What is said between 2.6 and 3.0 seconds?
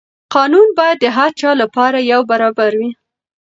وي.